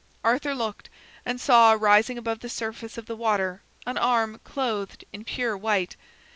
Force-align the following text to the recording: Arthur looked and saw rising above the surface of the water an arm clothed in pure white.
Arthur 0.23 0.55
looked 0.55 0.89
and 1.27 1.39
saw 1.39 1.73
rising 1.79 2.17
above 2.17 2.39
the 2.39 2.49
surface 2.49 2.97
of 2.97 3.05
the 3.05 3.15
water 3.15 3.61
an 3.85 3.99
arm 3.99 4.41
clothed 4.43 5.03
in 5.13 5.23
pure 5.23 5.55
white. 5.55 5.95